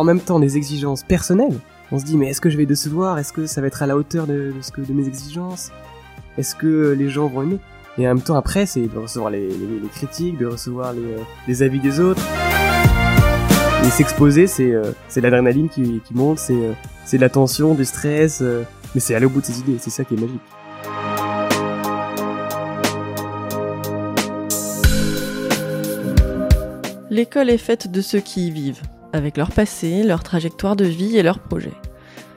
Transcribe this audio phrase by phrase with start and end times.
[0.00, 1.58] en même temps des exigences personnelles.
[1.92, 3.18] On se dit mais est-ce que je vais décevoir?
[3.18, 5.70] Est-ce que ça va être à la hauteur de, ce que de mes exigences?
[6.38, 7.58] Est-ce que les gens vont aimer?
[7.98, 9.48] Et en même temps après c'est de recevoir les,
[9.92, 10.94] critiques, de recevoir
[11.46, 12.22] les, avis des autres.
[13.84, 14.72] Et s'exposer c'est
[15.08, 18.42] c'est l'adrénaline qui, monte, c'est c'est de la tension, du stress,
[18.94, 20.40] mais c'est aller au bout de ses idées, c'est ça qui est magique.
[27.10, 28.82] L'école est faite de ceux qui y vivent,
[29.12, 31.74] avec leur passé, leur trajectoire de vie et leurs projets.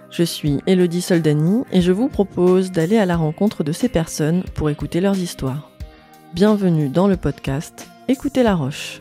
[0.09, 4.41] Je suis Elodie Soldani et je vous propose d'aller à la rencontre de ces personnes
[4.55, 5.69] pour écouter leurs histoires.
[6.33, 8.99] Bienvenue dans le podcast Écoutez la Roche.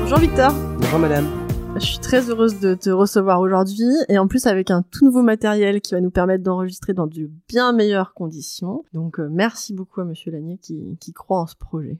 [0.00, 0.52] Bonjour Victor.
[0.80, 1.41] Bonjour madame.
[1.74, 5.22] Je suis très heureuse de te recevoir aujourd'hui et en plus avec un tout nouveau
[5.22, 8.84] matériel qui va nous permettre d'enregistrer dans de bien meilleures conditions.
[8.92, 11.98] Donc euh, merci beaucoup à Monsieur Lanier qui, qui croit en ce projet.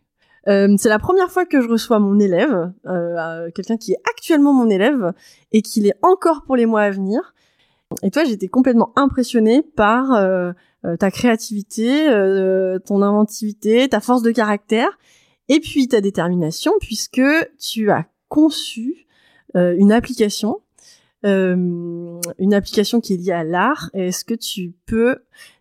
[0.49, 4.53] Euh, c'est la première fois que je reçois mon élève, euh, quelqu'un qui est actuellement
[4.53, 5.15] mon élève
[5.53, 7.35] et qui l'est encore pour les mois à venir.
[8.03, 10.53] Et toi, j'étais complètement impressionnée par euh,
[10.85, 12.07] euh, ta créativité,
[12.85, 14.99] ton inventivité, ta force de caractère
[15.49, 17.23] et puis ta détermination puisque
[17.59, 19.02] tu as conçu euh,
[19.55, 20.61] une application,
[21.25, 23.91] euh, une application qui est liée à l'art.
[23.95, 25.19] Est-ce que tu peux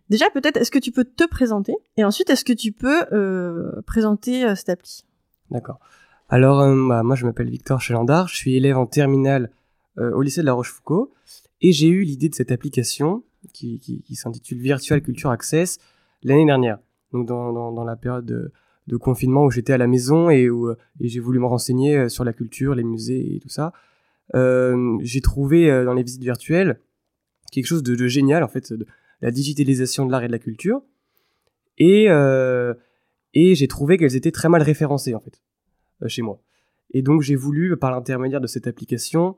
[0.08, 3.80] déjà peut-être est-ce que tu peux te présenter et ensuite est-ce que tu peux euh,
[3.86, 5.04] présenter cette appli?
[5.50, 5.78] D'accord.
[6.28, 9.50] Alors bah, moi je m'appelle Victor Chalandard, je suis élève en terminale
[9.98, 11.10] au lycée de La Rochefoucauld
[11.60, 15.78] et j'ai eu l'idée de cette application qui, s'intitule Virtual Culture Access
[16.22, 16.78] l'année dernière.
[17.12, 18.50] Donc dans, dans, dans la période
[18.86, 22.08] de, confinement où j'étais à la maison et où euh, j'ai voulu me renseigner euh,
[22.08, 23.72] sur la culture, les musées et tout ça.
[24.34, 26.80] Euh, j'ai trouvé dans les visites virtuelles
[27.50, 28.86] quelque chose de, génial en fait, de
[29.20, 30.82] la digitalisation de l'art et de la culture.
[31.78, 32.06] Et
[33.34, 35.42] et j'ai trouvé qu'elles étaient très mal référencées en fait
[36.06, 36.40] chez moi.
[36.92, 39.36] Et donc j'ai voulu par l'intermédiaire de cette application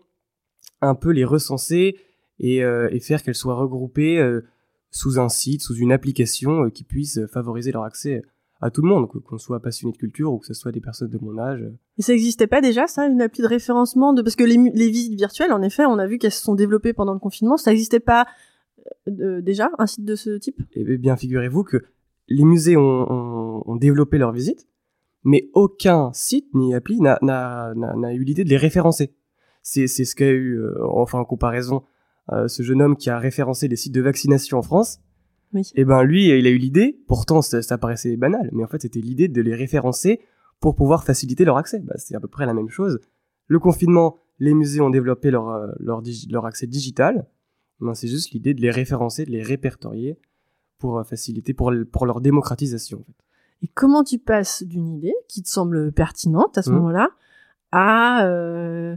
[0.80, 1.96] un peu les recenser
[2.38, 2.60] et
[3.00, 4.40] faire qu'elles soient regroupées
[4.90, 8.22] sous un site, sous une application qui puisse favoriser leur accès
[8.60, 11.10] à tout le monde, qu'on soit passionné de culture ou que ce soit des personnes
[11.10, 11.64] de mon âge.
[11.98, 14.90] Et ça n'existait pas déjà, ça, une appli de référencement de parce que les, les
[14.90, 17.56] visites virtuelles, en effet, on a vu qu'elles se sont développées pendant le confinement.
[17.56, 18.26] Ça n'existait pas
[19.08, 20.60] euh, déjà un site de ce type?
[20.72, 21.78] Eh bien, figurez-vous que
[22.28, 24.66] les musées ont, ont, développé leurs visites,
[25.24, 27.72] mais aucun site ni appli n'a
[28.14, 29.14] eu l'idée de les référencer.
[29.62, 31.82] C'est ce qu'a eu, euh, enfin en comparaison,
[32.32, 35.00] euh, ce jeune homme qui a référencé les sites de vaccination en France
[35.54, 38.82] et eh ben lui, il a eu l'idée, pourtant ça, paraissait banal, mais en fait
[38.82, 40.20] c'était l'idée de les référencer
[40.60, 41.80] pour pouvoir faciliter leur accès.
[41.80, 43.00] Bah, c'est à peu près la même chose.
[43.46, 47.26] Le confinement, les musées ont développé leur, euh, leur, leur accès digital.
[47.80, 50.18] Ben, c'est juste l'idée de les référencer, de les répertorier
[50.78, 53.04] pour euh, faciliter, pour, pour leur démocratisation.
[53.62, 56.74] Et comment tu passes d'une idée qui te semble pertinente à ce mmh.
[56.74, 57.10] moment-là
[57.72, 58.96] à euh,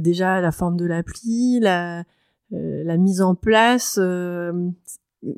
[0.00, 2.02] déjà la forme de l'appli, la,
[2.50, 4.00] la mise en place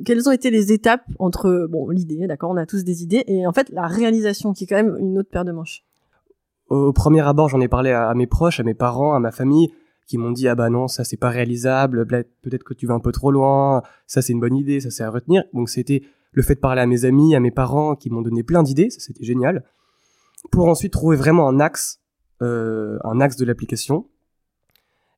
[0.05, 3.47] quelles ont été les étapes entre bon l'idée, d'accord, on a tous des idées, et
[3.47, 5.85] en fait la réalisation qui est quand même une autre paire de manches.
[6.69, 9.73] Au premier abord, j'en ai parlé à, mes proches, à mes parents, à ma famille,
[10.07, 13.01] qui m'ont dit ah bah non ça c'est pas réalisable, peut-être que tu vas un
[13.01, 15.45] peu trop loin, ça c'est une bonne idée, ça c'est à retenir.
[15.53, 18.43] Donc c'était le fait de parler à mes amis, à mes parents, qui m'ont donné
[18.43, 19.65] plein d'idées, ça c'était génial,
[20.51, 22.01] pour ensuite trouver vraiment un axe,
[22.43, 24.07] euh, un axe de l'application.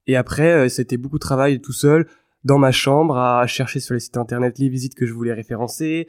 [0.07, 2.07] Et après, euh, c'était beaucoup de travail tout seul,
[2.45, 6.09] dans ma chambre à chercher sur les sites internet les visites que je voulais référencer,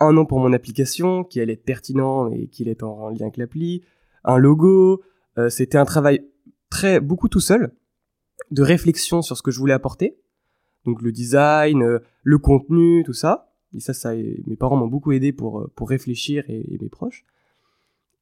[0.00, 3.22] un nom pour mon application qui allait être pertinent et qui allait être en, lien
[3.22, 3.82] avec l'appli,
[4.24, 5.02] un logo.
[5.38, 6.26] Euh, c'était un travail
[6.70, 7.72] très beaucoup tout seul
[8.50, 10.18] de réflexion sur ce que je voulais apporter.
[10.84, 13.52] Donc le design, euh, le contenu, tout ça.
[13.74, 17.24] Et ça, ça, mes parents m'ont beaucoup aidé pour euh, pour réfléchir et, mes proches.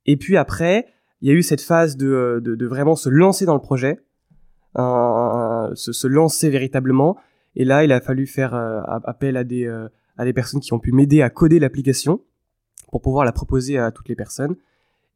[0.06, 0.86] Et puis après,
[1.20, 4.00] il y a eu cette phase de, de, vraiment se lancer dans le projet,
[4.76, 7.16] se, se lancer véritablement
[7.56, 10.72] et là, il a fallu faire euh, appel à des, euh, à des personnes qui
[10.72, 12.20] ont pu m'aider à coder l'application
[12.90, 14.56] pour pouvoir la proposer à toutes les personnes.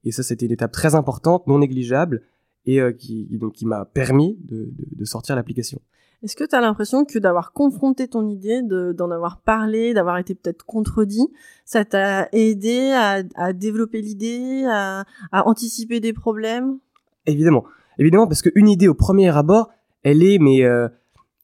[0.05, 2.23] Et ça, c'était une étape très importante, non négligeable,
[2.67, 5.81] et euh, qui, donc, qui m'a permis de, de, sortir l'application.
[6.23, 10.35] Est-ce que tu as l'impression que d'avoir confronté ton idée, d'en avoir parlé, d'avoir été
[10.35, 11.29] peut-être contredit,
[11.65, 16.79] ça t'a aidé à, à développer l'idée, à, à, anticiper des problèmes?
[17.27, 17.65] Évidemment,
[17.99, 19.71] évidemment, parce qu'une idée au premier abord,
[20.03, 20.63] elle est mais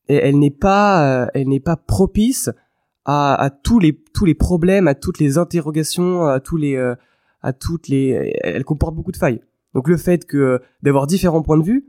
[0.09, 2.51] elle n'est pas, euh, elle n'est pas propice
[3.05, 6.95] à, à, tous les tous les problèmes, à toutes les interrogations, à tous les, euh,
[7.43, 9.41] à toutes les, elle comporte beaucoup de failles.
[9.75, 11.87] Donc le fait que euh, d'avoir différents points de vue,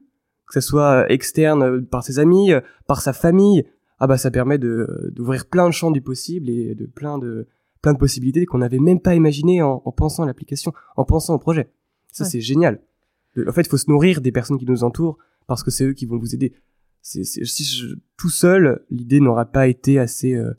[0.47, 2.51] que ce soit externe par ses amis,
[2.87, 3.65] par sa famille,
[3.99, 7.47] ah bah ça permet de d'ouvrir plein de champs du possible et de plein de
[7.81, 11.35] plein de possibilités qu'on n'avait même pas imaginées en, en pensant à l'application, en pensant
[11.35, 11.69] au projet.
[12.11, 12.29] Ça, Ouais.
[12.29, 12.79] c'est génial.
[13.47, 15.17] En fait, il faut se nourrir des personnes qui nous entourent
[15.47, 16.53] parce que c'est eux qui vont vous aider.
[17.07, 20.53] C'est, si je- tout seul, l'idée n'aurait pas été assez euh,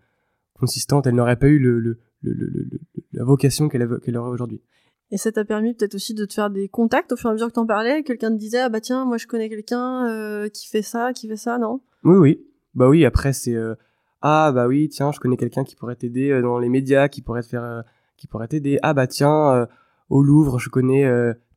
[0.55, 2.69] consistante, elle n'aurait pas eu le, le, le,
[3.13, 4.63] la vocation qu'elle, aurait aujourd'hui.
[5.11, 7.33] Et ça t'a permis peut-être aussi de te faire des contacts au fur et à
[7.33, 8.05] mesure que t'en parlais.
[8.05, 11.27] Quelqu'un te disait, ah bah tiens, moi je connais quelqu'un euh, qui fait ça, qui
[11.27, 11.81] fait ça, non?
[12.05, 12.47] Oui, oui.
[12.75, 13.55] Bah oui, après, c'est...
[13.57, 13.75] euh,
[14.23, 17.43] ah, bah oui, tiens, je connais quelqu'un qui pourrait t'aider dans les médias, qui pourrait
[17.43, 17.65] te faire...
[17.65, 17.83] euh,
[18.17, 18.79] qui pourrait t'aider.
[18.85, 19.67] Ah, bah tiens,
[20.11, 21.11] au Louvre, je connais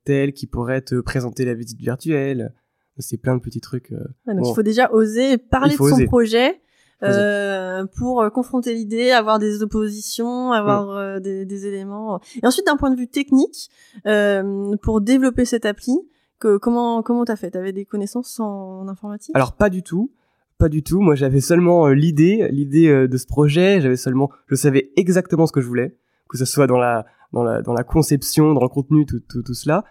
[0.03, 2.56] tel qui pourrait te présenter la visite virtuelle.
[3.00, 3.92] C'est plein de petits trucs.
[3.92, 3.98] euh.
[4.28, 4.51] Ouais, Donc Bon.
[4.51, 6.06] il faut déjà oser parler de son oser.
[6.06, 6.62] projet
[7.01, 10.98] euh, pour euh, confronter l'idée, avoir des oppositions, avoir Mm.
[10.98, 12.19] euh, des, des éléments.
[12.44, 13.69] Et ensuite, d'un point de vue technique,
[14.06, 15.98] euh, pour développer cette appli,
[16.40, 17.51] que, comment comment t'as fait?
[17.51, 19.34] T'avais des connaissances en, informatique?
[19.36, 20.12] Alors, pas du tout.
[20.57, 21.00] Pas du tout.
[21.00, 23.80] Moi, j'avais seulement l'idée, l'idée de ce projet.
[23.80, 24.30] J'avais seulement...
[24.48, 25.98] Je savais exactement ce que je voulais,
[26.30, 29.42] que ce soit dans la, dans la, dans la conception, dans le contenu, tout, tout,
[29.42, 29.86] tout cela.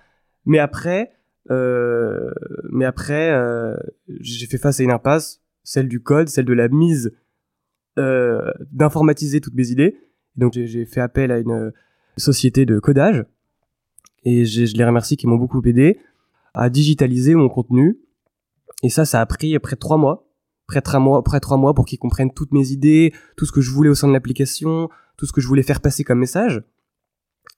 [0.45, 1.13] Mais après...
[1.51, 2.31] Euh,
[2.71, 3.75] mais après, euh,
[4.21, 7.13] j'ai fait face à une impasse, celle du code, celle de la mise,
[7.99, 9.97] euh, d'informatiser toutes mes idées.
[10.37, 11.71] Donc j'ai- fait appel à une euh,
[12.17, 13.25] société de codage
[14.25, 15.99] et je les remercie qui m'ont beaucoup aidé
[16.55, 17.99] à digitaliser mon contenu.
[18.83, 20.29] Et ça, ça a pris près de trois mois,
[20.67, 23.47] près de trois mois, près de trois mois pour qu'ils comprennent toutes mes idées, tout
[23.47, 26.05] ce que je voulais au sein de l'application, tout ce que je voulais faire passer
[26.05, 26.63] comme message.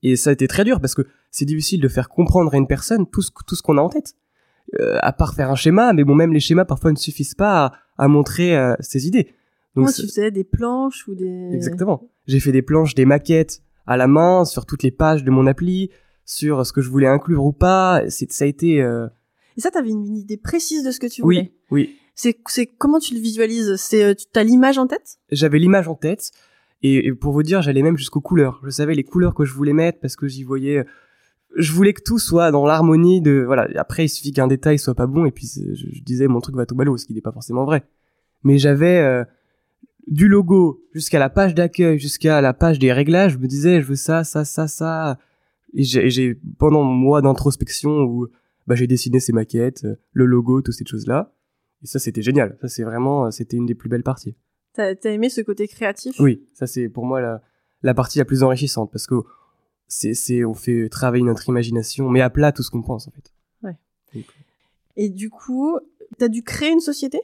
[0.03, 2.67] Et ça a été très dur parce que c'est difficile de faire comprendre à une
[2.67, 4.15] personne tout ce, tout ce qu'on a en tête.
[4.79, 7.67] Euh, à part faire un schéma, mais bon, même les schémas parfois ne suffisent pas
[7.67, 7.73] à,
[8.05, 9.35] à montrer euh, ses idées.
[9.75, 11.51] Donc, Moi, tu faisais des planches ou des...
[11.53, 12.09] Exactement.
[12.29, 15.47] J'ai fait des planches, des maquettes à la main sur toutes les pages de mon
[15.49, 15.91] appli,
[16.25, 18.03] sur ce que je voulais inclure ou pas.
[18.09, 18.81] C'est, ça a été.
[18.81, 19.09] euh,
[19.57, 21.97] Et ça, t'avais une, une idée précise de ce que tu voulais Oui, oui.
[22.15, 23.75] C'est c'est comment tu le visualises?
[23.77, 25.17] C'est euh, tu as l'image en tête?
[25.33, 26.31] J'avais l'image en tête
[26.83, 28.61] et, pour vous dire, j'allais même jusqu'aux couleurs.
[28.65, 30.85] Je savais les couleurs que je voulais mettre parce que j'y voyais.
[31.57, 33.69] Je voulais que tout soit dans l'harmonie de voilà.
[33.77, 36.65] Après, il suffit qu'un détail soit pas bon et puis je, disais mon truc va
[36.65, 37.85] tout ballot, ce qui n'est pas forcément vrai.
[38.45, 39.25] Mais j'avais euh,
[40.07, 43.33] du logo jusqu'à la page d'accueil, jusqu'à la page des réglages.
[43.33, 45.19] Je me disais, je veux ça, ça, ça, ça.
[45.75, 48.29] Et j'ai, pendant mois d'introspection où
[48.67, 51.35] bah, j'ai dessiné ces maquettes, euh, le logo, toutes ces choses-là.
[51.83, 52.57] Et ça, c'était génial.
[52.61, 54.35] Ça, c'est vraiment, euh, c'était une des plus belles parties.
[54.73, 56.19] T'as as aimé ce côté créatif?
[56.21, 57.43] Oui, ça c'est pour moi la,
[57.83, 59.17] la partie la plus enrichissante parce que
[59.89, 63.33] c'est, on fait travailler notre imagination, mais à plat tout ce qu'on pense en fait.
[64.97, 65.79] Et du coup,
[66.19, 67.21] t'as dû créer une société?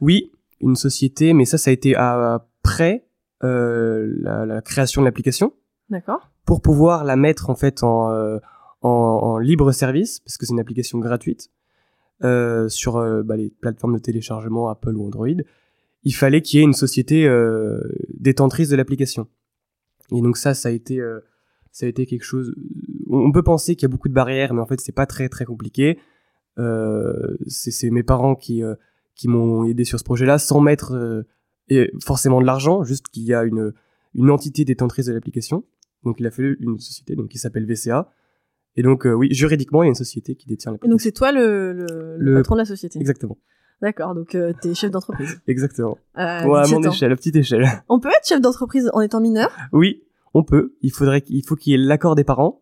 [0.00, 3.06] Oui, une société, mais ça, ça a été après
[3.44, 5.52] euh, la, la création de l'application
[5.90, 6.30] D'accord.
[6.44, 8.38] pour pouvoir la mettre en fait en, euh,
[8.80, 11.50] en, en libre service parce que c'est une application gratuite
[12.24, 15.28] euh, sur euh, bah, les plateformes de téléchargement Apple ou Android.
[16.08, 17.80] Il fallait qu'il y ait une société euh,
[18.14, 19.26] détentrice de l'application.
[20.12, 21.18] Et donc ça, ça a été, euh,
[21.72, 22.54] ça a été quelque chose.
[23.10, 25.28] On peut penser qu'il y a beaucoup de barrières, mais en fait, c'est pas très
[25.28, 25.98] très compliqué.
[26.58, 28.74] Euh, c'est mes parents qui euh,
[29.16, 31.24] qui m'ont aidé sur ce projet-là, sans mettre
[31.68, 33.72] et forcément de l'argent, juste qu'il y a une
[34.14, 35.64] une entité détentrice de l'application.
[36.04, 38.12] Donc il a fallu une société donc qui s'appelle VCA.
[38.76, 40.90] Et donc oui, juridiquement, il y a une société qui détient Et l'application.
[40.92, 42.98] donc c'est toi le, le, le Le- patron de la société.
[43.00, 43.38] Exactement,
[43.82, 44.14] D'accord.
[44.14, 45.40] Donc euh, t'es chef d'entreprise.
[45.46, 45.98] exactement.
[46.14, 46.92] À Ouais, à 17 mon ans.
[46.92, 47.66] échelle, à petite échelle.
[47.88, 49.50] On peut être chef d'entreprise en étant mineur?
[49.72, 50.02] Oui,
[50.34, 50.74] on peut.
[50.82, 52.60] Il faudrait qu'il faut qu'il y ait l'accord des parents.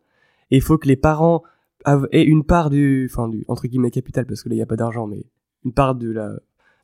[0.51, 1.43] Et il faut que les parents
[2.13, 4.67] aient une part du, enfin du entre guillemets capital parce que là il y a
[4.67, 5.25] pas d'argent, mais
[5.65, 6.33] une part de la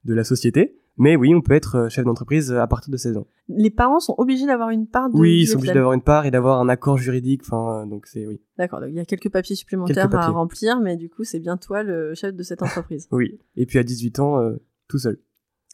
[0.04, 0.76] de la société.
[1.00, 3.26] Mais oui, on peut être euh, chef d'entreprise à partir de 16 ans.
[3.48, 6.26] Les parents sont obligés d'avoir une part de Oui, ils sont obligés d'avoir une part
[6.26, 7.40] et d'avoir un accord juridique.
[7.44, 8.80] Enfin, euh, donc c'est oui, D'accord.
[8.80, 11.56] Donc il y a quelques papiers supplémentaires Quelques à remplir, mais du coup c'est bien
[11.56, 13.08] toi le chef de cette entreprise.
[13.12, 13.38] oui.
[13.56, 14.56] Et puis à 18 ans, euh,
[14.88, 15.18] tout seul.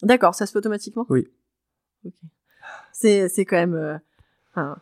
[0.02, 0.34] D'accord.
[0.34, 1.06] Ça se fait automatiquement?
[1.08, 1.26] Oui.
[2.04, 2.14] Ok.
[2.92, 3.74] C'est c'est quand même.
[3.74, 3.96] euh,
[4.52, 4.76] enfin,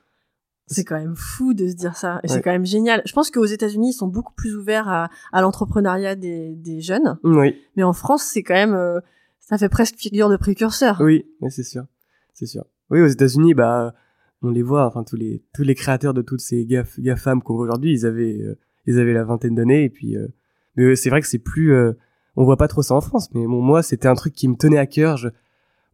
[0.66, 2.20] c'est quand même fou de se dire ça.
[2.22, 3.02] Et c'est quand même génial.
[3.06, 7.18] Je pense qu'aux États-Unis, ils sont beaucoup plus ouverts à, à l'entrepreneuriat des, des jeunes.
[7.22, 8.74] Oui, Mais en France, c'est quand même.
[8.74, 9.00] euh,
[9.46, 11.00] ça fait presque figure de précurseur.
[11.00, 11.84] oui, c'est sûr,
[12.32, 12.64] c'est sûr.
[12.90, 13.94] Oui, aux États-Unis, bah,
[14.42, 14.86] on les voit.
[14.86, 18.06] Enfin, tous les tous les créateurs de toutes ces gaf gafam qu'on voit aujourd'hui, ils
[18.06, 20.16] avaient euh, ils avaient la vingtaine d'années et puis.
[20.16, 20.28] euh,
[20.76, 21.72] mais euh, c'est vrai que c'est plus.
[21.72, 21.92] euh,
[22.36, 24.56] on voit pas trop ça en France, mais bon, moi, c'était un truc qui me
[24.56, 25.16] tenait à cœur.
[25.16, 25.28] Je,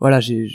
[0.00, 0.49] voilà, j'ai,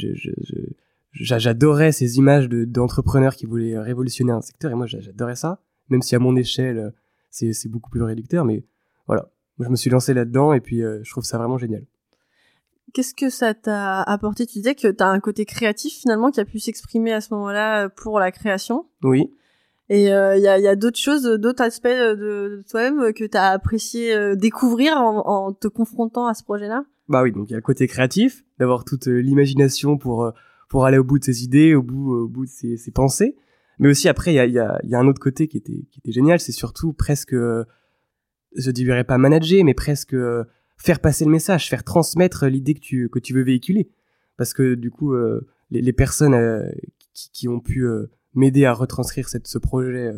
[1.13, 5.61] j'adorais ces images de d'entrepreneurs qui voulaient révolutionner un secteur et moi, j'a- j'adorais ça.
[5.89, 6.93] Même si à mon échelle,
[7.29, 8.63] c'est beaucoup plus réducteur, mais
[9.07, 9.29] voilà.
[9.59, 11.85] Je me suis lancé là-dedans et puis euh, je trouve ça vraiment génial.
[12.95, 14.45] Qu'est-ce que ça t'a apporté?
[14.45, 17.33] Tu disais que tu as un côté créatif finalement qui a pu s'exprimer à ce
[17.33, 18.85] moment-là euh, pour la création.
[19.03, 19.33] Oui.
[19.89, 23.37] Et il y a, y a d'autres choses, d'autres aspects de, de toi-même que tu
[23.37, 26.85] as apprécié euh, découvrir en, en te confrontant à ce projet-là?
[27.09, 30.31] Bah oui, donc il y a le côté créatif, d'avoir toute euh, l'imagination pour euh,
[30.69, 33.35] pour aller au bout de ses idées, au bout au bout de ses, ses pensées.
[33.77, 35.85] Mais aussi après, il y a, y, a, y a un autre côté qui était,
[35.91, 37.65] qui était génial, c'est surtout presque, euh,
[38.55, 40.45] je dirais pas manager, mais presque euh,
[40.77, 43.89] faire passer le message, faire transmettre l'idée que tu, que tu veux véhiculer.
[44.37, 46.35] Parce que du coup, euh, les, personnes
[47.13, 47.87] qui, qui, ont pu
[48.33, 50.11] m'aider à retranscrire cette, ce projet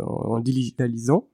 [0.00, 1.28] en, digitalisant,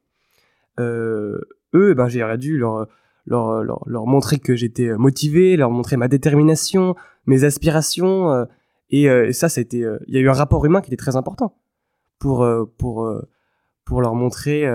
[0.78, 1.40] eux,
[1.74, 2.86] ben, j'ai dû leur,
[3.26, 6.94] leur, leur, montrer que j'étais motivé, leur montrer ma détermination,
[7.26, 8.46] mes aspirations
[8.90, 10.96] et, euh, et ça, c'était, euh, il y a eu un rapport humain qui était
[10.96, 11.56] très important
[12.18, 13.10] pour euh, pour
[13.84, 14.66] pour leur montrer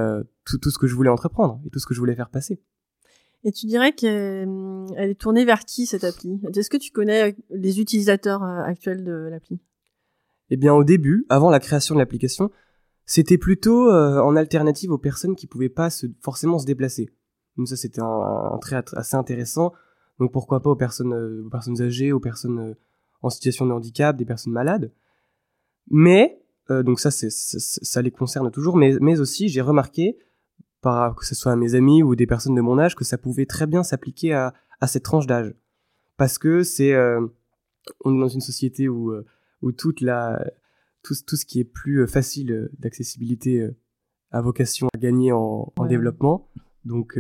[0.45, 2.59] tout, tout ce que je voulais entreprendre et tout ce que je voulais faire passer.
[3.43, 4.47] Et tu dirais qu'elle
[4.97, 6.39] est tournée vers qui cette appli?
[6.55, 9.59] Est-ce que tu connais les utilisateurs actuels de l'appli?
[10.49, 12.51] Eh bien, au début, avant la création de l'application,
[13.05, 15.89] c'était plutôt en alternative aux personnes qui pouvaient pas
[16.21, 17.09] forcément se déplacer.
[17.57, 19.73] Donc ça, c'était un, un, trait assez intéressant.
[20.19, 22.75] Donc pourquoi pas aux personnes, personnes âgées, aux personnes
[23.23, 24.91] en situation de handicap, des personnes malades.
[25.89, 30.17] Mais, euh, donc ça, ça, les concerne toujours, mais aussi j'ai remarqué,
[30.83, 33.17] par, que ce soit à mes amis ou des personnes de mon âge, que ça
[33.17, 35.55] pouvait très bien s'appliquer à, à cette tranche d'âge.
[36.17, 37.25] Parce que c'est, euh,
[38.05, 39.25] on est dans une société où, euh,
[39.63, 40.45] où toute la,
[41.01, 43.67] tout, tout ce qui est plus facile d'accessibilité
[44.29, 46.49] a vocation à gagner en, en développement.
[46.85, 47.17] Donc,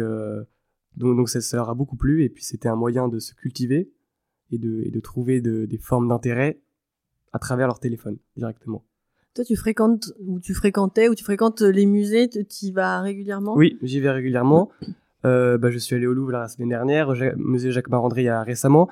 [0.95, 3.33] donc, donc ça, ça leur a beaucoup plu et puis c'était un moyen de se
[3.33, 3.91] cultiver
[4.51, 6.61] et de, et de trouver de, des formes d'intérêt
[7.31, 8.85] à travers leur téléphone directement.
[9.35, 13.55] Toi, tu fréquentes ou tu fréquentais ou tu fréquentes les musées, tu y vas régulièrement?
[13.55, 14.69] Oui, j'y vais régulièrement.
[15.25, 18.25] Euh, bah, je suis allé au Louvre la semaine dernière, au musée Jacques Marandré il
[18.25, 18.89] y a récemment,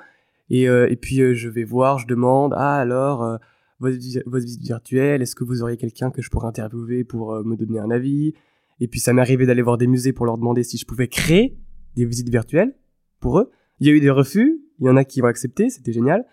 [0.50, 3.36] et, euh, et puis euh, je vais voir, je demande, ah alors, euh,
[3.78, 3.96] votre,
[4.26, 7.54] votre, visite virtuelle, est-ce que vous auriez quelqu'un que je pourrais interviewer pour euh, me
[7.54, 8.34] donner un avis?
[8.80, 11.06] Et puis ça m'est arrivé d'aller voir des musées pour leur demander si je pouvais
[11.06, 11.56] créer
[11.94, 12.74] des visites virtuelles
[13.20, 13.50] pour eux.
[13.78, 16.24] Il y a eu des refus, il y en a qui vont accepter, c'était génial.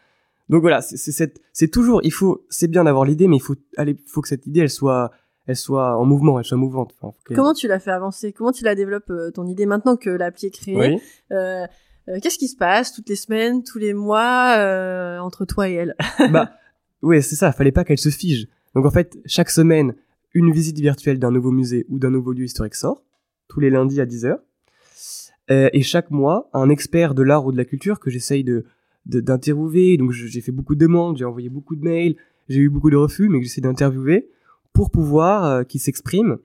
[0.49, 4.21] Donc voilà, c'est toujours, il faut, c'est bien d'avoir l'idée, mais il faut, allez, faut
[4.21, 5.11] que cette idée, elle soit,
[5.45, 6.93] elle soit en mouvement, elle soit mouvante.
[6.99, 8.33] Enfin, Comment tu l'as fait avancer?
[8.33, 10.99] Comment tu la développes euh, ton idée maintenant que l'appli est créée?
[11.31, 11.65] Euh,
[12.07, 14.55] euh, Qu'est-ce qui se passe toutes les semaines, tous les mois
[15.21, 15.95] entre toi et elle?
[16.31, 16.51] Bah,
[17.03, 17.51] ouais, c'est ça.
[17.51, 18.47] Fallait pas qu'elle se fige.
[18.73, 19.93] Donc en fait, chaque semaine,
[20.33, 23.03] une visite virtuelle d'un nouveau musée ou d'un nouveau lieu historique sort,
[23.47, 24.39] tous les lundis à 10h.
[25.51, 28.65] Euh, et chaque mois, un expert de l'art ou de la culture que j'essaye de
[29.09, 29.97] d'interviewer.
[29.97, 32.15] Donc j'ai fait beaucoup de demandes, j'ai envoyé beaucoup de mails,
[32.47, 34.29] j'ai eu beaucoup de refus, mais que j'essaie d'interviewer
[34.73, 36.37] pour pouvoir euh, qu'il s'exprime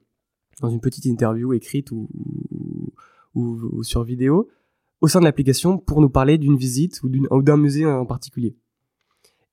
[0.61, 2.09] dans une petite interview écrite ou,
[3.33, 4.49] ou, ou, sur vidéo
[5.01, 8.55] au sein de l'application pour nous parler d'une visite ou d'un musée en particulier.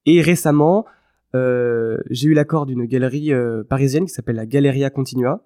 [0.07, 0.87] Et récemment,
[1.35, 5.45] euh, j'ai eu l'accord d'une galerie euh, parisienne qui s'appelle la Galleria Continua,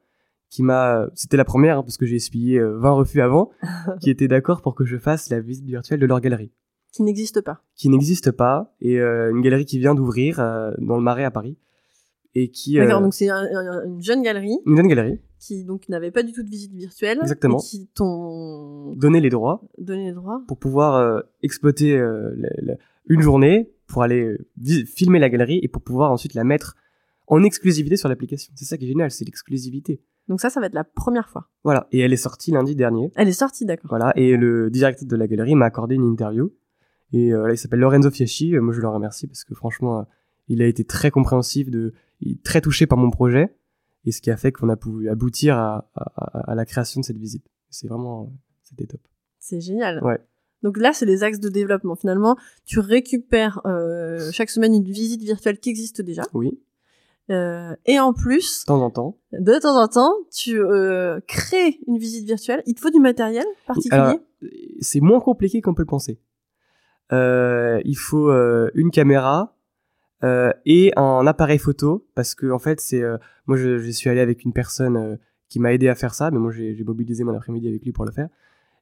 [0.50, 3.50] qui m'a, c'était la première hein, parce que j'ai essuyé 20 euh, refus avant,
[4.00, 6.52] qui était d'accord pour que je fasse la visite virtuelle de leur galerie.
[6.96, 7.60] Qui n'existe pas.
[7.74, 11.30] Qui n'existe pas et euh, une galerie qui vient d'ouvrir euh, dans le Marais à
[11.30, 11.58] Paris
[12.34, 12.78] et qui.
[12.78, 14.56] Euh, D'accord, donc c'est un, un, une jeune galerie.
[14.64, 15.20] Une jeune galerie.
[15.38, 17.18] Qui donc n'avait pas du tout de visite virtuelle.
[17.20, 17.58] Exactement.
[17.58, 19.60] Et qui t'ont donné les droits.
[19.76, 20.42] Donné les droits.
[20.48, 22.02] Pour pouvoir exploiter
[23.08, 24.38] une journée pour aller
[24.86, 26.76] filmer la galerie et pour pouvoir ensuite la mettre
[27.26, 28.54] en exclusivité sur l'application.
[28.56, 30.00] C'est ça qui est génial, c'est l'exclusivité.
[30.28, 31.50] Donc ça, ça va être la première fois.
[31.62, 33.12] Voilà, et elle est sortie lundi dernier.
[33.16, 33.90] Elle est sortie, d'accord.
[33.90, 36.52] Voilà, et le directeur de la galerie m'a accordé une interview.
[37.12, 38.56] Et euh, là, il s'appelle Lorenzo Fiaschi.
[38.58, 40.02] Moi, je le remercie parce que franchement, euh,
[40.48, 41.92] il a été très compréhensif, de,
[42.44, 43.56] très touché par mon projet,
[44.04, 47.04] et ce qui a fait qu'on a pu aboutir à, à, à, la création de
[47.04, 47.46] cette visite.
[47.70, 48.32] C'est vraiment,
[48.62, 49.00] c'était top.
[49.38, 50.02] C'est génial.
[50.02, 50.20] Ouais.
[50.62, 51.94] Donc là, c'est les axes de développement.
[51.94, 56.22] Finalement, tu récupères euh, chaque semaine une visite virtuelle qui existe déjà.
[56.32, 56.58] Oui.
[57.30, 61.80] Euh, et en plus, de temps en temps, de temps en temps, tu euh, crées
[61.86, 62.62] une visite virtuelle.
[62.66, 64.18] Il te faut du matériel particulier?
[64.80, 66.20] C'est moins compliqué qu'on peut le penser.
[67.12, 69.56] Euh, il faut euh, une caméra
[70.24, 73.02] euh, et un appareil photo parce que en fait, c'est
[73.46, 76.50] moi je, suis allé avec une personne qui m'a aidé à faire ça, mais moi
[76.50, 78.28] j'ai mobilisé mon après-midi avec lui pour le faire.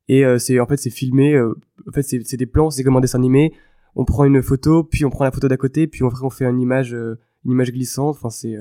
[0.09, 1.39] Et c'est en fait c'est filmé.
[1.41, 3.55] en fait, c'est des plans, c'est comme un dessin animé.
[3.97, 6.45] On prend une photo, puis on prend la photo d'à côté, puis on, on fait
[6.45, 8.17] une image une image glissante.
[8.17, 8.57] Enfin, c'est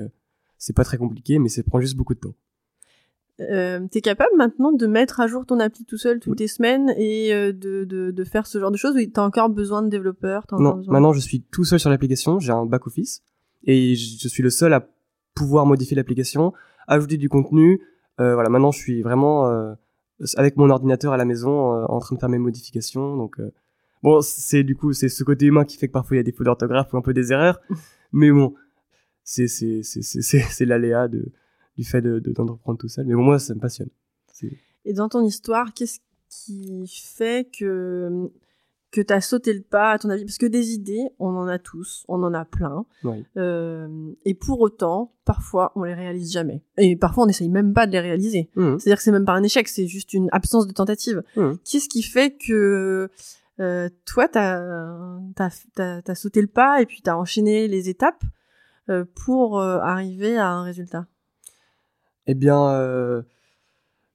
[0.58, 2.34] c'est pas très compliqué, mais ça prend juste beaucoup de temps.
[3.40, 6.44] Euh, t'es capable maintenant de mettre à jour ton appli tout seul toutes oui.
[6.44, 9.48] les semaines et euh, de, de, de, faire ce genre de choses ou t'as encore
[9.48, 13.24] besoin de développeurs Non, maintenant je suis tout seul sur l'application, j'ai un back office
[13.64, 14.88] et je suis le seul à
[15.34, 16.52] pouvoir modifier l'application,
[16.86, 17.80] ajouter du contenu.
[18.20, 19.74] Euh, voilà, maintenant je suis vraiment euh,
[20.36, 23.16] avec mon ordinateur à la maison en train de faire mes modifications.
[23.16, 23.40] Donc
[24.04, 26.24] bon, c'est du coup c'est ce côté humain qui fait que parfois il y a
[26.24, 27.60] des fautes d'orthographe ou un peu des erreurs,
[28.12, 28.54] mais bon,
[29.24, 29.46] c'est
[30.60, 31.32] l'aléa de
[31.76, 33.88] du fait de d'entreprendre tout seul mais bon, moi ça me passionne
[34.84, 38.30] et dans ton histoire qu'est-ce qui fait que
[38.94, 40.24] que tu as sauté le pas, à ton avis?
[40.24, 42.86] Parce que des idées, on en a tous, on en a plein.
[43.02, 43.24] Oui.
[43.36, 46.62] Euh, et pour autant, parfois, on les réalise jamais.
[46.78, 48.50] Et parfois, on n'essaye même pas de les réaliser.
[48.54, 48.78] Mhm.
[48.78, 51.24] C'est-à-dire que c'est même pas un échec, c'est juste une absence de tentative.
[51.36, 51.58] Mhm.
[51.64, 53.10] Qu'est-ce qui fait que
[53.60, 54.60] euh, toi, t'as
[55.38, 58.22] as, as, sauté le pas et puis t'as enchaîné les étapes
[58.90, 61.06] euh, pour arriver à un résultat?
[62.26, 63.22] Eh bien, euh,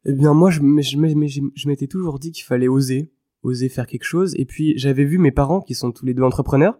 [0.05, 3.11] eh bien, moi, je, je, m- je, je m'étais toujours dit qu'il fallait oser,
[3.43, 4.33] oser faire quelque chose.
[4.37, 6.79] Et puis, j'avais vu mes parents, qui sont tous les deux entrepreneurs,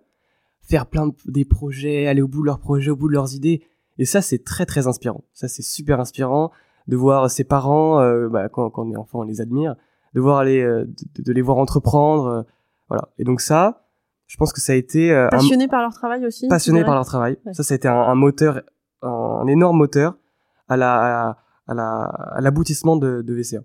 [0.61, 3.35] faire plein de des projets, aller au bout de leurs projets, au bout de leurs
[3.35, 3.61] idées.
[3.97, 5.23] Et ça, c'est très, très inspirant.
[5.33, 6.51] Ça, c'est super inspirant
[6.87, 9.75] de voir ses parents, euh, bah, quand, quand on est enfant, on les admire,
[10.15, 12.41] de voir les, euh, de, de les voir entreprendre, euh,
[12.87, 13.09] voilà.
[13.19, 13.85] Et donc ça,
[14.25, 17.05] je pense que ça a été un, Passionné par leur travail aussi passionné par leur
[17.05, 17.37] travail.
[17.45, 17.53] Ouais.
[17.53, 18.61] Ça, ça a été un, un moteur,
[19.03, 20.17] un, un énorme moteur
[20.69, 23.63] à la, à, à la, à l'aboutissement de, de VCA.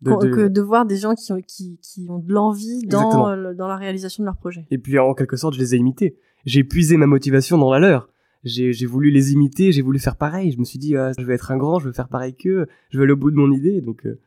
[0.00, 3.28] De- de- que de voir des gens qui ont, qui, qui ont de l'envie dans,
[3.30, 4.66] euh, dans la réalisation de leur projet.
[4.70, 6.16] Et puis, en quelque sorte, je les ai imités.
[6.44, 8.08] J'ai puisé ma motivation dans la leur.
[8.44, 10.52] J'ai, voulu les imiter, j'ai voulu faire pareil.
[10.52, 12.68] Je me suis dit, ah, je vais être un grand, je veux faire pareil qu'eux,
[12.90, 13.80] je vais aller au bout de mon idée.
[13.80, 14.20] Donc, euh,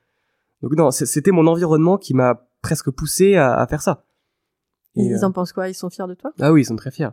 [0.61, 4.03] donc non, c'était mon environnement qui m'a presque poussé à, à faire ça.
[4.95, 5.69] Et, ils euh, en pensent quoi?
[5.69, 6.33] Ils sont fiers de toi?
[6.39, 7.09] Ah oui, ils sont très fiers.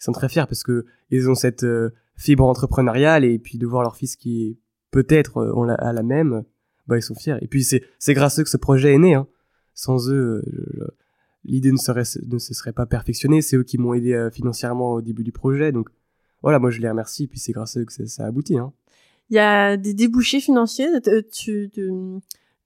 [0.00, 3.66] Ils sont très fiers parce que ils ont cette euh, fibre entrepreneuriale et puis de
[3.66, 4.58] voir leur fils qui
[4.90, 6.44] peut-être euh, on l'a- même,
[6.86, 7.36] bah ils sont fiers.
[7.42, 9.14] Et puis c'est c'est grâce à eux que ce projet est né.
[9.14, 9.26] Hein.
[9.74, 10.88] Sans eux, euh,
[11.44, 13.42] l'idée ne serait ne se serait pas perfectionnée.
[13.42, 15.70] C'est eux qui m'ont aidé euh, financièrement au début du projet.
[15.70, 15.90] Donc
[16.42, 17.24] voilà, moi je les remercie.
[17.24, 18.56] Et puis c'est grâce à eux que ça, ça a abouti.
[18.56, 18.72] Hein.
[19.28, 20.88] Il y a des débouchés financiers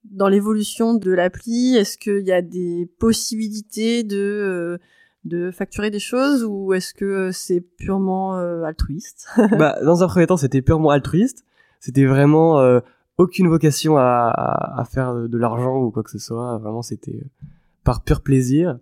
[0.05, 1.76] dans l'évolution de l'appli?
[1.76, 4.79] Est-ce qu'il y a des possibilités de,
[5.25, 9.28] de facturer des choses ou est-ce que c'est purement euh, altruiste?
[9.59, 11.45] Bah, dans un premier temps, c'était purement altruiste.
[11.81, 12.81] C'était vraiment euh,
[13.19, 14.33] aucune vocation à,
[14.76, 16.59] à, faire de l'argent ou quoi que ce soit.
[16.59, 17.47] Vraiment, c'était euh,
[17.85, 18.78] par pur plaisir.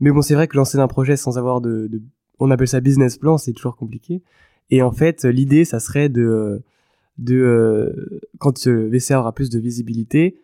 [0.00, 2.00] Mais bon, c'est vrai que lancer un projet sans avoir de, de
[2.38, 4.22] on appelle ça business plan, c'est toujours compliqué.
[4.70, 6.62] Et en fait, l'idée, ça serait de,
[7.18, 10.40] de euh, quand euh, VCA aura plus de visibilité,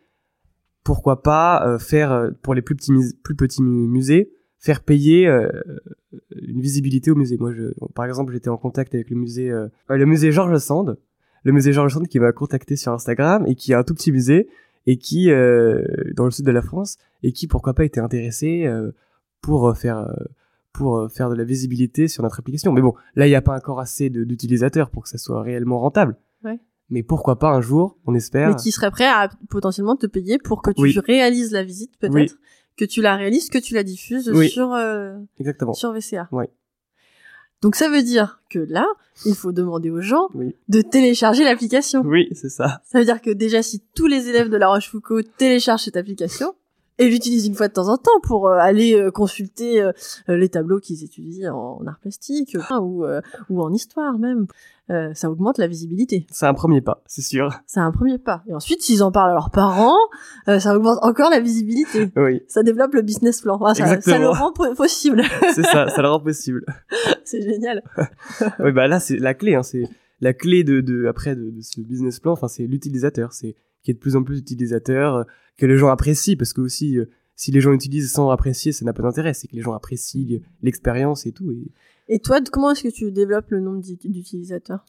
[0.84, 5.26] pourquoi pas euh, faire euh, pour les plus petits plus petits mu- musées, faire payer
[5.28, 5.48] euh,
[6.42, 7.36] une visibilité au musée.
[7.38, 10.98] Moi, je, par exemple, j'étais en contact avec le musée, euh, le musée Georges Sand,
[11.44, 14.12] le musée Georges Sand qui m'a contacté sur Instagram et qui a un tout petit
[14.12, 14.48] musée
[14.86, 15.82] et qui euh,
[16.14, 18.68] dans le sud de la France et qui pourquoi pas était intéressé
[19.40, 20.08] pour faire
[20.72, 22.72] pour faire de la visibilité sur notre application.
[22.72, 25.78] Mais bon, là il n'y a pas encore assez d'utilisateurs pour que ça soit réellement
[25.80, 26.16] rentable.
[26.44, 26.58] Ouais.
[26.90, 28.48] Mais pourquoi pas un jour, on espère.
[28.48, 30.98] Mais qui serait prêt à potentiellement te payer pour que tu Oui.
[31.06, 32.14] réalises la visite peut-être?
[32.14, 32.30] Oui.
[32.78, 34.48] Que tu la réalises, que tu la diffuses Oui.
[34.48, 35.74] sur, euh, Exactement.
[35.74, 36.28] sur VCA.
[36.32, 36.48] Ouais.
[37.60, 38.86] Donc ça veut dire que là,
[39.26, 40.54] il faut demander aux gens Oui.
[40.68, 42.02] de télécharger l'application.
[42.04, 42.80] Oui, c'est ça.
[42.84, 46.54] Ça veut dire que déjà, si tous les élèves de La Rochefoucauld téléchargent cette application
[46.98, 49.92] et l'utilisent une fois de temps en temps pour euh, aller euh, consulter euh,
[50.28, 53.04] les tableaux qu'ils étudient en art plastique ou,
[53.50, 54.46] ou en histoire même,
[54.90, 56.26] euh, ça augmente la visibilité.
[56.30, 57.52] C'est un premier pas, c'est sûr.
[57.66, 58.42] C'est un premier pas.
[58.48, 59.96] Et ensuite, s'ils en parlent à leurs parents,
[60.48, 62.10] euh, ça augmente encore la visibilité.
[62.16, 63.58] Oui, Ça développe le business plan.
[63.62, 65.22] Ah, ça, le rend po- possible.
[65.54, 66.64] c'est ça, ça le rend possible.
[67.24, 67.82] c'est génial.
[68.60, 69.54] oui, bah là, c'est la clé.
[69.54, 69.84] Hein, c'est
[70.20, 72.32] la clé de, de après de, de ce business plan.
[72.32, 73.32] Enfin, c'est l'utilisateur.
[73.34, 75.24] C'est qu'il y ait de plus en plus d'utilisateurs, euh,
[75.56, 78.84] que les gens apprécient, parce que aussi, euh, si les gens utilisent sans apprécier, ça
[78.84, 79.34] n'a pas d'intérêt.
[79.34, 81.50] C'est que les gens apprécient l'expérience et tout.
[81.52, 81.70] Et...
[82.08, 84.84] Et toi, comment est-ce que tu développes le nombre d'ut- d'utilisateurs?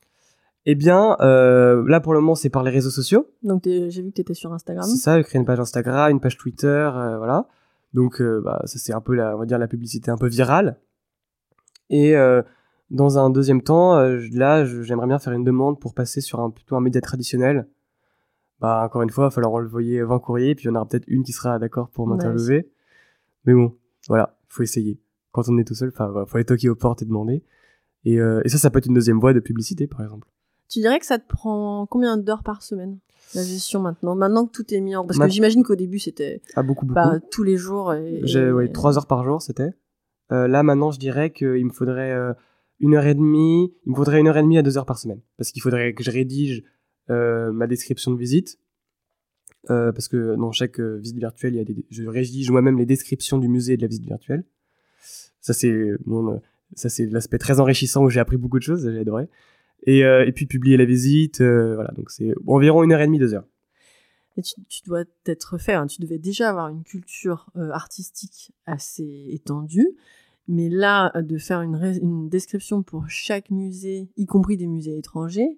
[0.66, 3.28] Eh bien, euh, là pour le moment, c'est par les réseaux sociaux.
[3.44, 4.86] Donc, j'ai vu que tu étais sur Instagram.
[4.86, 7.48] C'est ça, créer une page Instagram, une page Twitter, euh, voilà.
[7.94, 10.28] Donc, euh, bah, ça c'est un peu la, on va dire la publicité un peu
[10.28, 10.80] virale.
[11.90, 12.14] Et
[12.92, 16.76] dans un deuxième temps, là, j'aimerais bien faire une demande pour passer sur un plutôt
[16.76, 17.68] un média traditionnel.
[18.62, 20.86] Bah, encore une fois, il va falloir envoyer 20 courriers, puis il y en aura
[20.88, 22.12] peut-être une qui sera d'accord pour Ouais.
[22.16, 22.70] m'interviewer.
[23.46, 23.76] Mais bon,
[24.08, 25.00] voilà, faut essayer.
[25.32, 27.44] Quand on est tout seul, enfin, voilà, faut aller toquer aux portes et demander.
[28.06, 30.28] Et, euh, et ça, ça peut être une deuxième voie de publicité, par exemple.
[30.68, 33.00] Tu dirais que ça te prend combien d'heures par semaine
[33.36, 35.06] la gestion maintenant Maintenant que tout est mis en...
[35.06, 37.00] Parce Ma- que j'imagine qu'au début, c'était Ah, beaucoup, beaucoup.
[37.32, 37.94] tous les jours.
[37.94, 39.70] Et, J'ai ouais, trois heures par jour, c'était.
[40.32, 42.34] Euh, là, maintenant, je dirais qu'il me faudrait euh,
[42.80, 43.74] une heure et demie.
[43.86, 45.22] Il me faudrait une heure et demie à deux heures par semaine.
[45.38, 46.64] Parce qu'il faudrait que je rédige
[47.10, 48.60] ma description de visite.
[49.70, 52.78] Euh, parce que dans chaque euh, visite virtuelle, il y a des, je rédige moi-même
[52.78, 54.46] les descriptions du musée et de la visite virtuelle.
[55.42, 55.98] Ça, c'est euh,
[57.12, 59.28] l'aspect très enrichissant où j'ai appris beaucoup de choses, j'ai adoré.
[59.84, 61.92] Et, euh, puis publier la visite, euh, voilà.
[61.92, 63.46] Donc c'est environ une heure et demie, deux heures.
[64.38, 69.28] Et tu, dois t'être fait, hein, tu devais déjà avoir une culture euh, artistique assez
[69.32, 69.90] étendue,
[70.48, 75.58] mais là, euh, de faire une description pour chaque musée, y compris des musées étrangers,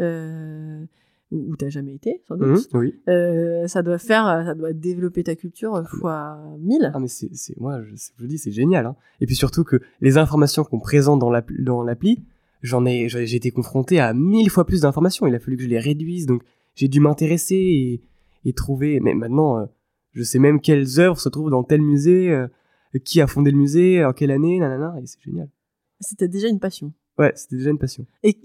[0.00, 0.84] euh,
[1.30, 2.68] où, t'as jamais été, sans doute.
[2.74, 2.94] oui.
[3.08, 6.90] Euh, ça doit faire, ça doit développer ta culture euh, fois 1000.
[6.92, 8.96] Ah mais c'est, moi je, dis c'est génial hein.
[9.20, 12.24] Et puis surtout que les informations qu'on présente dans l'appli, dans l'appli,
[12.62, 15.26] j'en ai j'ai j'ai été confronté à mille fois plus d'informations.
[15.26, 16.42] Il a fallu que je les réduise donc
[16.74, 18.02] j'ai dû m'intéresser et,
[18.44, 18.98] et trouver.
[18.98, 19.66] Mais maintenant euh,
[20.12, 22.48] je sais même quelles œuvres se trouvent dans tel musée, euh,
[23.04, 25.48] qui a fondé le musée, en quelle année, nanana et c'est génial.
[26.00, 26.92] C'était déjà une passion.
[27.18, 28.04] Ouais c'était déjà une passion.
[28.24, 28.36] Et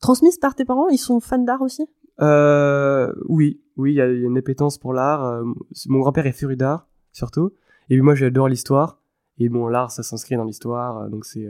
[0.00, 1.86] et transmise par tes parents, ils sont fans d'art aussi?
[2.20, 5.24] Euh, oui oui il y, a une appétence pour l'art.
[5.24, 5.44] Euh,
[5.86, 7.52] mon grand-père est féru d'art surtout
[7.88, 9.00] et puis moi j'adore l'histoire
[9.38, 11.48] et bon l'art ça s'inscrit dans l'histoire euh, donc c'est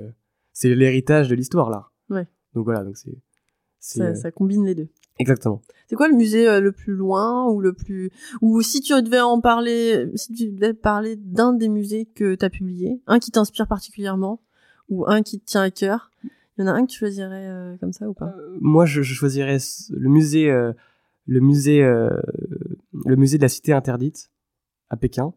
[0.52, 1.92] c'est l'héritage de l'histoire l'art.
[2.08, 2.28] Ouais.
[2.54, 3.18] Donc voilà donc c'est
[3.80, 4.88] ça, ça combine les deux.
[5.18, 5.62] exactement.
[5.88, 8.10] C'est quoi le musée le plus loin ou le plus
[8.40, 12.44] ou si tu devais en parler, si tu devais parler d'un des musées que tu
[12.44, 14.40] as publié, un qui t'inspire particulièrement
[14.88, 16.10] ou un qui te tient à cœur,
[16.60, 18.34] il y en a un que tu choisirais euh, comme ça ou pas?
[18.36, 19.56] Euh, moi je, choisirais
[19.90, 20.72] le musée euh,
[21.26, 24.30] le musée le musée de la cité interdite
[24.90, 25.32] à Pékin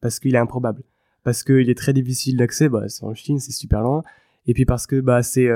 [0.00, 0.84] parce qu'il est improbable.
[1.24, 4.02] Parce qu'il est très difficile d'accès bah c'est en Chine c'est super loin.
[4.46, 5.48] Et puis parce que bah c'est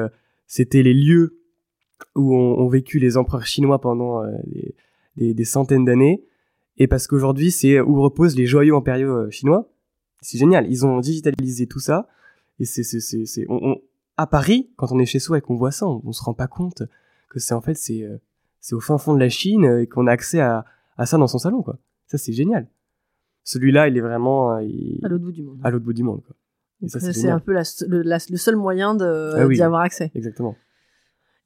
[0.46, 1.38] c'était les lieux
[2.16, 4.24] où ont, vécu les empereurs chinois pendant
[5.16, 6.24] des, des- centaines d'années.
[6.78, 9.72] Et parce qu'aujourd'hui c'est où reposent les joyaux impériaux chinois.
[10.20, 10.68] C'est génial.
[10.68, 12.08] Ils ont digitalisé tout ça.
[12.58, 13.46] Et c'est c'est
[14.16, 16.34] à Paris quand on est chez soi et qu'on voit ça on, on se rend
[16.34, 16.82] pas compte
[17.28, 18.18] que c'est en fait c'est euh,
[18.60, 20.64] c'est au fin fond de la Chine euh, et qu'on a accès à,
[20.98, 22.66] à ça dans son salon quoi ça c'est génial
[23.44, 25.58] celui-là il est vraiment euh, il- à l'autre bout du monde.
[25.64, 26.36] à l'autre bout du monde quoi
[26.80, 29.54] et Donc, ça ça, c'est un peu la, le, la- le seul moyen Ah oui.
[29.56, 30.10] d'y avoir accès.
[30.14, 30.56] exactement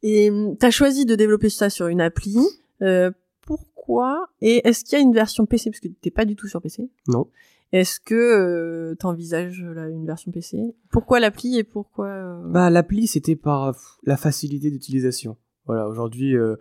[0.02, 2.36] Et tu as choisi de développer ça sur une appli.
[2.82, 3.10] Euh,
[3.42, 4.28] pourquoi?
[4.40, 6.60] Et est-ce qu'il y a une version PC Parce que t'es pas du tout sur
[6.62, 6.88] PC.
[7.08, 7.28] non
[7.72, 13.36] Est-ce que tu envisages une version PC Pourquoi l'appli et pourquoi euh, Bah, l'appli, c'était
[13.36, 13.72] par euh,
[14.04, 15.36] la facilité d'utilisation.
[15.66, 16.56] Voilà, aujourd'hui, euh,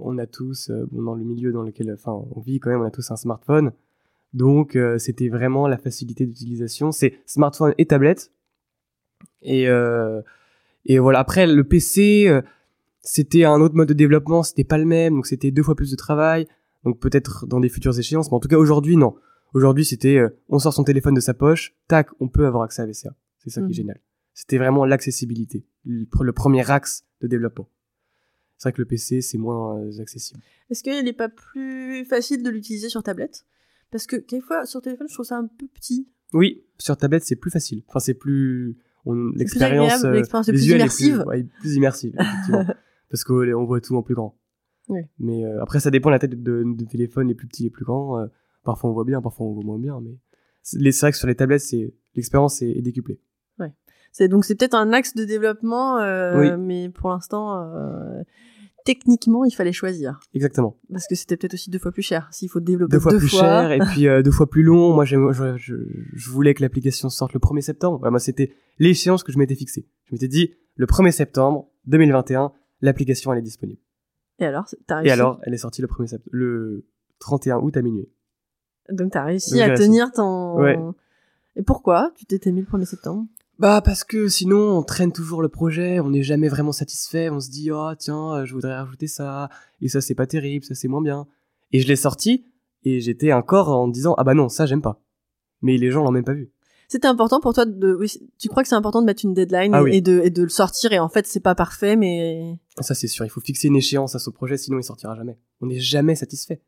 [0.00, 2.84] on- a tous, euh, dans le milieu dans lequel, enfin, on vit quand même, on
[2.84, 3.72] a tous un smartphone.
[4.32, 6.90] Donc, euh, c'était vraiment la facilité d'utilisation.
[6.90, 8.32] C'est smartphone et tablette.
[9.42, 10.20] Et, euh,
[10.84, 11.20] et voilà.
[11.20, 12.42] Après, le PC, euh,
[13.00, 15.90] c'était un autre mode de développement, c'était pas le même, donc c'était deux fois plus
[15.92, 16.48] de travail.
[16.82, 19.14] Donc peut-être dans des futures échéances, mais en tout cas aujourd'hui, non.
[19.54, 22.82] Aujourd'hui, c'était, euh, on sort son téléphone de sa poche, tac, on peut avoir accès
[22.82, 23.14] à VCA.
[23.38, 24.00] C'est ça qui est génial.
[24.32, 27.68] C'était vraiment l'accessibilité, le, le premier axe de développement.
[28.58, 30.40] C'est vrai que le PC, c'est moins euh, accessible.
[30.70, 33.44] Est-ce qu'il n'est pas plus facile de l'utiliser sur tablette?
[33.90, 36.08] Parce que quelquefois, sur téléphone, je trouve ça un peu petit.
[36.32, 37.82] Oui, sur tablette, c'est plus facile.
[37.86, 38.76] Enfin, c'est plus,
[39.36, 41.14] l'expérience, euh, l'expérience est plus visuelle immersive.
[41.14, 42.64] Est plus, ouais, plus immersive, effectivement.
[43.10, 44.36] Parce qu'on voit tout en plus grand.
[44.88, 45.02] Oui.
[45.20, 47.70] Mais euh, après, ça dépend de la tête de, de téléphone, les plus petits, les
[47.70, 48.18] plus grands.
[48.18, 48.26] euh,
[48.64, 50.00] parfois, on voit bien, parfois, on voit moins bien.
[50.00, 50.16] Mais
[50.62, 53.20] c'est les- c'est vrai que sur les tablettes, c'est l'expérience est, est décuplée.
[54.16, 56.50] C'est donc c'est peut-être un axe de développement, euh, Oui.
[56.56, 58.22] mais pour l'instant, euh,
[58.84, 60.78] techniquement, il fallait choisir Exactement.
[60.92, 62.28] parce que c'était peut-être aussi deux fois plus cher.
[62.30, 64.94] S'il faut développer Deux fois plus cher et puis euh, deux fois plus long.
[64.94, 65.16] Moi, je,
[65.56, 65.74] je,
[66.12, 68.00] je voulais que l'application sorte le 1er septembre.
[68.04, 69.88] Ouais, moi, c'était l'échéance que je m'étais fixée.
[70.04, 73.80] Je m'étais dit, le 1er septembre 2021, l'application, elle est disponible.
[74.38, 75.12] Et alors, t'as Et réussi.
[75.12, 76.86] alors, elle est sortie le 1er septembre, le
[77.18, 78.08] 31 août à minuit.
[78.90, 79.82] Donc t'as réussi à réussi.
[79.84, 80.56] tenir ton.
[80.60, 80.78] Ouais.
[81.56, 83.24] Et pourquoi tu t'étais mis le 1er septembre?
[83.58, 87.38] Bah parce que sinon on traîne toujours le projet, on n'est jamais vraiment satisfait, on
[87.38, 89.48] se dit oh tiens euh, je voudrais rajouter ça
[89.80, 91.26] et ça c'est pas terrible, ça c'est moins bien.
[91.70, 92.44] Et je l'ai sorti
[92.82, 95.00] et j'étais encore en me disant ah bah non ça j'aime pas.
[95.62, 96.50] Mais les gens l'ont même pas vu.
[96.88, 97.94] C'était important pour toi de.
[97.94, 99.94] Oui, tu crois que c'est important de mettre une deadline Ah et, oui.
[99.96, 102.58] et de, et de le sortir et en fait c'est pas parfait mais.
[102.80, 105.38] Ça c'est sûr, il faut fixer une échéance à ce projet sinon il sortira jamais.
[105.60, 106.60] On n'est jamais satisfait.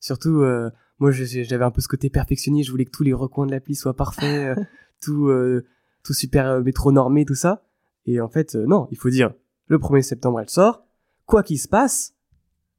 [0.00, 3.46] Surtout euh, moi j'avais un peu ce côté perfectionniste, je voulais que tous les recoins
[3.46, 4.62] de l'appli soient parfaits, euh,
[5.02, 5.66] tout euh,
[6.02, 7.64] tout super euh, métronormé tout ça.
[8.06, 9.32] Et en fait euh, non, il faut dire
[9.66, 10.86] le 1er septembre elle sort,
[11.26, 12.14] quoi qu'il se passe,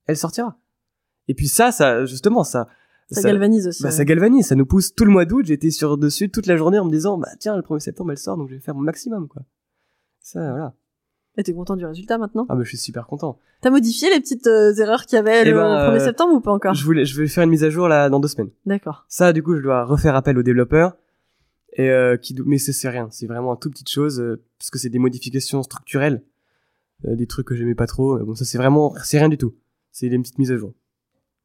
[0.05, 0.57] elle sortira.
[1.27, 2.67] Et puis ça ça justement ça
[3.11, 3.83] Ça, galvanise aussi.
[3.83, 3.95] bah, ouais.
[3.95, 6.79] ça galvanise, ça nous pousse tout le mois d'août, j'étais sur dessus toute la journée
[6.79, 8.81] en me disant bah tiens le 1er septembre elle sort donc je vais faire mon
[8.81, 9.43] maximum quoi.
[10.21, 10.73] Ça voilà.
[11.39, 13.37] Et t'es content du résultat maintenant Ah bah je suis super content.
[13.61, 16.33] T'as modifié les petites euh, erreurs qu'il y avait Eh le ben, 1er euh, septembre
[16.33, 18.27] ou pas encore Je voulais je vais faire une mise à jour là dans deux
[18.27, 18.49] semaines.
[18.65, 19.05] D'accord.
[19.07, 20.97] Ça, du coup, je dois refaire appel aux développeurs.
[21.73, 24.23] Et euh, qui, mais c'est c'est rien, c'est vraiment un tout petite chose
[24.57, 26.23] parce que c'est des modifications structurelles,
[27.03, 28.17] des trucs que j'aimais pas trop.
[28.17, 29.53] Mais bon, ça c'est vraiment, c'est rien du tout.
[29.91, 30.73] C'est des petites mises à jour.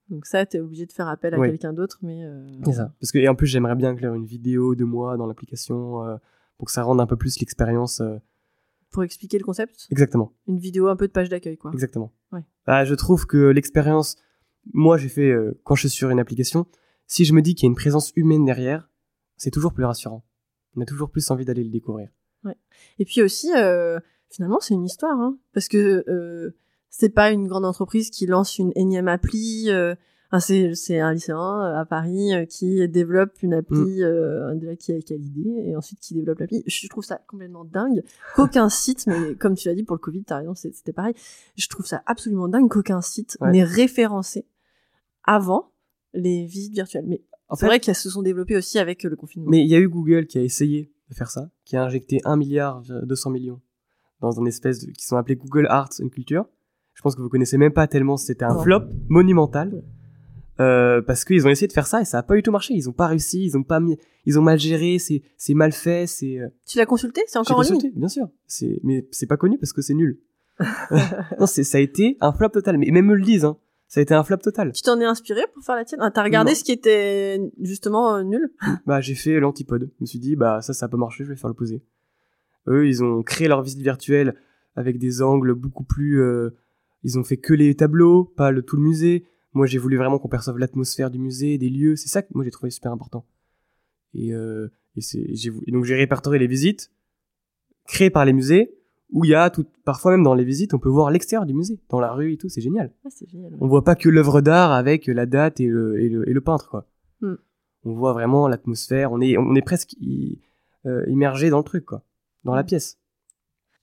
[0.09, 1.49] Donc ça, t'es obligé de faire appel à Oui.
[1.49, 2.25] quelqu'un d'autre, mais.
[2.25, 2.93] euh, C'est ça.
[3.01, 6.17] Parce que et en plus, j'aimerais bien inclure une vidéo de moi dans l'application euh,
[6.57, 8.01] pour que ça rende un peu plus l'expérience.
[8.01, 8.17] euh,
[8.93, 11.71] Pour expliquer le concept, Exactement, une vidéo un peu de page d'accueil, quoi.
[11.73, 12.13] exactement.
[12.31, 12.43] Ouais.
[12.67, 14.17] Ah, je trouve que l'expérience,
[14.73, 16.67] moi, j'ai fait euh, quand je suis sur une application,
[17.07, 18.91] si je me dis qu'il y a une présence humaine derrière,
[19.37, 20.25] c'est toujours plus rassurant.
[20.77, 22.09] On a toujours plus envie d'aller le découvrir.
[22.99, 23.99] Et puis aussi, euh,
[24.31, 26.57] finalement, c'est une histoire, hein, parce que euh,
[26.91, 29.69] c'est pas une grande entreprise qui lance une énième appli.
[30.33, 34.77] Euh, enfin, c'est un lycéen euh, à Paris euh, qui développe une appli euh, déjà
[34.77, 36.63] qui a, qui a l'idée et ensuite qui développe l'appli.
[36.67, 38.03] Je trouve ça complètement dingue
[38.35, 41.15] qu'aucun site, mais comme tu l'as dit pour le Covid, t'as raison, c'était pareil.
[41.57, 43.51] Je trouve ça absolument dingue qu'aucun site Ouais.
[43.53, 44.47] n'ait référencé
[45.25, 45.71] avant
[46.15, 47.05] les visites virtuelles.
[47.07, 49.51] Mais En c'est vrai qu'elles se sont développées aussi avec euh, le confinement.
[49.51, 52.21] Mais il y a eu Google qui a essayé de faire ça, qui a injecté
[52.25, 53.61] 1 milliard 200 millions
[54.21, 56.47] dans un espèce de, qui sont appelés Google Arts and Culture.
[56.95, 58.63] Je pense que vous connaissez même pas tellement c'était un Non.
[58.63, 59.83] flop monumental.
[60.61, 62.75] Euh, parce qu'ils ont essayé de faire ça et ça a pas du tout marché.
[62.75, 65.73] Ils ont pas réussi, ils ont pas mis, ils ont mal géré, c'est, c'est mal
[65.73, 67.23] fait, c'est, euh, Tu l'as consulté?
[67.27, 67.75] C'est encore en ligne?
[67.75, 68.29] consulté, bien sûr.
[68.47, 70.21] C'est, mais c'est pas connu parce que c'est nul.
[71.41, 72.77] non, c'est, ça a été un flop total.
[72.79, 73.57] Mais même eux le disent, hein.
[73.89, 74.73] Ça a été un flop total.
[74.73, 76.01] Tu t'en es inspiré pour faire la tienne?
[76.03, 76.55] Ah, T'as regardé Non.
[76.57, 78.51] ce qui était justement euh, nul?
[78.87, 79.91] Bah, j'ai fait l'antipode.
[79.99, 81.83] Je me suis dit, bah, ça, ça a pas marché, je vais faire l'opposé.
[82.69, 84.35] Eux, ils ont créé leur visite virtuelle
[84.77, 86.51] avec des angles beaucoup plus, euh,
[87.03, 89.27] ils ont fait que les tableaux, pas le, tout le musée.
[89.55, 91.97] Moi, j'ai voulu vraiment qu'on perçoive l'atmosphère du musée, des lieux.
[91.97, 93.27] C'est ça que moi, j'ai trouvé super important.
[94.15, 96.91] Et, euh, et et donc, j'ai répertorié les visites
[97.87, 98.75] créées par les musées
[99.11, 101.53] où il y a tout, parfois même dans les visites, on peut voir l'extérieur du
[101.53, 102.95] musée, dans la rue et tout, c'est génial.
[103.05, 103.53] Ah, c'est génial.
[103.61, 106.41] On voit pas que l'œuvre d'art avec la date et le, et le, et le
[106.41, 106.87] peintre, quoi.
[107.21, 107.35] Hmm.
[107.85, 110.41] On voit vraiment l'atmosphère, on est, on est presque i-
[110.87, 112.05] euh, immergé dans le truc, quoi.
[112.45, 112.67] Dans la Hmm.
[112.67, 112.99] pièce.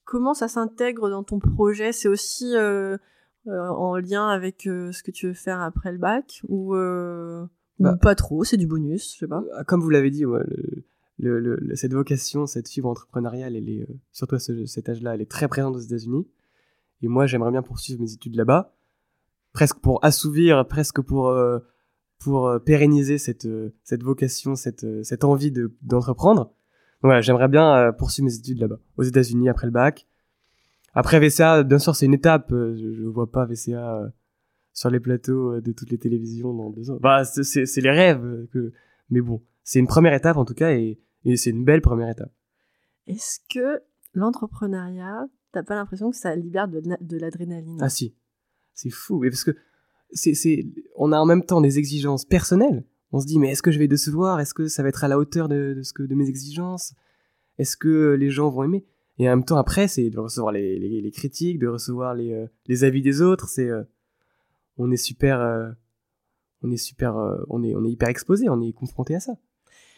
[0.04, 1.92] Comment ça s'intègre dans ton projet?
[1.92, 2.98] C'est aussi euh,
[3.48, 7.44] en lien avec euh, ce que tu veux faire après le bac ou, euh,
[7.80, 7.98] ou Bah.
[8.02, 9.44] pas trop C'est du bonus, je sais pas.
[9.58, 10.84] Euh, Comme vous l'avez dit, ouais, le-
[11.18, 14.90] le- le- le- cette vocation, cette fibre entrepreneuriale, elle est, euh, surtout à ce- cet
[14.90, 16.28] âge-là, elle est très présente aux États-Unis.
[17.02, 18.74] Et moi, j'aimerais bien poursuivre mes études là-bas,
[19.54, 21.60] presque pour assouvir, presque pour, euh,
[22.20, 26.46] pour euh, pérenniser cette, euh, cette vocation, cette, euh, cette envie de- d'entreprendre.
[26.46, 26.54] Donc
[27.10, 30.06] voilà, j'aimerais bien euh, poursuivre mes études là-bas, aux États-Unis après le bac.
[30.94, 32.52] Après VCA, bien sûr, c'est une étape.
[32.52, 34.10] euh, Je, je vois pas VCA euh,
[34.74, 36.98] sur les plateaux euh, de toutes les télévisions dans deux ans.
[37.02, 38.72] Bah, c'est- les rêves que.
[39.10, 42.10] Mais bon, c'est une première étape en tout cas, et, et c'est une belle première
[42.10, 42.32] étape.
[43.08, 43.82] Est-ce que
[44.14, 47.80] l'entrepreneuriat, t'as pas l'impression que ça libère de, la- de l'adrénaline?
[47.82, 48.16] Ah si,
[48.74, 49.20] c'est fou.
[49.22, 49.52] Parce que
[50.12, 52.84] c'est, c'est, on a en même temps des exigences personnelles.
[53.12, 54.40] On se dit, mais est-ce que je vais décevoir?
[54.40, 56.94] Est-ce que ça va être à la hauteur de, de ce que, de mes exigences?
[57.58, 58.86] Est-ce que les gens vont aimer?
[59.20, 62.48] Et en même temps, après, c'est de recevoir les, les, critiques, de recevoir les, euh,
[62.68, 63.50] les avis des autres.
[63.50, 63.84] C'est, euh,
[64.78, 65.70] on est super, euh,
[66.64, 67.16] on est super,
[67.50, 68.50] on est, on est hyper exposé.
[68.50, 69.34] On est confronté à ça.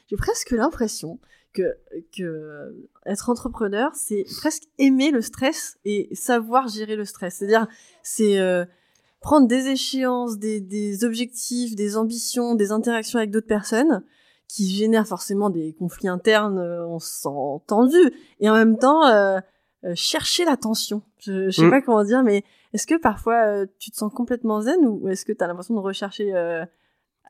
[0.09, 1.19] J'ai presque l'impression
[1.53, 1.77] que,
[2.17, 7.35] que être entrepreneur, c'est presque aimer le stress et savoir gérer le stress.
[7.35, 7.67] C'est-à-dire,
[8.01, 8.39] c'est
[9.19, 14.03] prendre des échéances, des, des objectifs, des ambitions, des interactions avec d'autres personnes
[14.53, 17.97] qui génèrent forcément des conflits internes, euh, on se sent tendu,
[18.39, 19.39] et en même temps euh,
[19.85, 21.01] euh, chercher l'attention.
[21.19, 21.69] Je, je sais Mm.
[21.69, 25.23] pas comment dire, mais est-ce que parfois euh, tu te sens complètement zen ou est-ce
[25.25, 26.33] que tu as l'impression de rechercher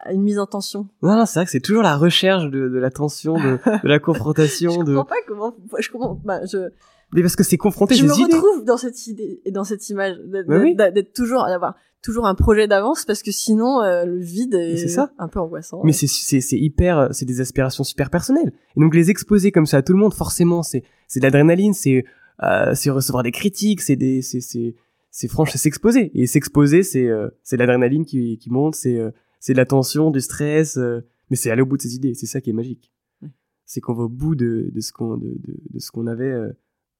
[0.09, 0.87] une mise en tension?
[1.03, 3.87] Non, non, c'est vrai que c'est toujours la recherche de, de la tension, de, de
[3.87, 4.95] la confrontation, Je de.
[4.95, 5.55] comprends pas comment.
[5.79, 6.19] Je comprends.
[6.25, 6.69] Bah, je,
[7.13, 8.23] Mais parce que c'est confronté je me idées.
[8.35, 10.75] retrouve dans cette idée et dans cette image d'être Bah oui.
[11.13, 15.11] toujours d'avoir toujours un projet d'avance parce que sinon euh, le vide est, ça.
[15.17, 15.81] un peu angoissant.
[15.83, 18.51] Mais c'est hyper c'est des aspirations super personnelles.
[18.75, 21.73] Et donc les exposer comme ça à tout le monde, forcément, c'est c'est de l'adrénaline,
[21.73, 22.05] c'est
[22.43, 24.75] euh, c'est recevoir des critiques, c'est des c'est c'est
[25.11, 26.11] c'est franche, c'est s'exposer.
[26.19, 29.65] Et s'exposer, c'est euh, c'est de l'adrénaline qui qui monte, c'est euh, c'est de la
[29.65, 32.13] tension, du stress, euh, mais c'est aller au bout de ses idées.
[32.13, 32.91] C'est ça qui est magique.
[33.21, 33.29] Ouais.
[33.65, 36.31] C'est qu'on va au bout de de ce qu'on de, de, de ce qu'on avait
[36.31, 36.51] euh,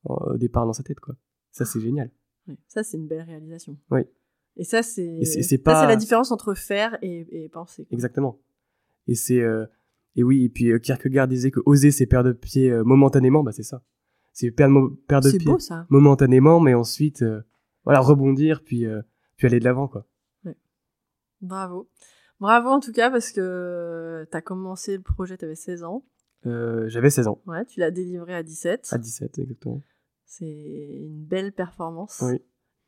[0.05, 1.15] au départ dans sa tête, quoi.
[1.51, 2.11] Ça c'est génial.
[2.47, 3.77] Ouais, ça c'est une belle réalisation.
[3.89, 4.01] Oui.
[4.57, 7.85] Et ça c'est c'est- pas- la différence entre faire et, et penser.
[7.85, 7.95] quoi.
[7.95, 8.39] Exactement.
[9.07, 9.65] Et c'est euh,
[10.15, 13.51] et oui, et puis euh, Kierkegaard disait que oser c'est perdre pied euh, momentanément, bah
[13.53, 13.81] c'est ça.
[14.33, 15.85] C'est perdre perdre pied beau ça.
[15.89, 17.41] momentanément, mais ensuite euh,
[17.85, 18.85] voilà rebondir puis
[19.37, 20.05] puis aller de l'avant quoi.
[21.41, 21.89] Bravo.
[22.39, 26.03] Bravo en tout cas parce que t'as commencé le projet, t'avais 16 ans.
[26.43, 28.89] J'avais 16 ans, Ouais, tu l'as délivré à 17.
[28.91, 29.81] à 17 exactement.
[30.25, 32.21] C'est une belle performance.
[32.25, 32.41] Oui.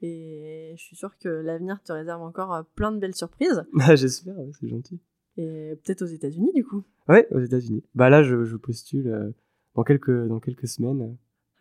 [0.06, 3.64] Et je suis sûre que l'avenir te réserve encore euh, plein de belles surprises.
[3.80, 5.00] Ah, J'espère, ouais, c'est gentil.
[5.38, 6.84] Et peut-être aux États-Unis du coup.
[7.08, 7.84] Ouais, aux États-Unis.
[7.96, 9.32] Bah là, je, je postule euh,
[9.76, 11.02] dans quelques dans quelques semaines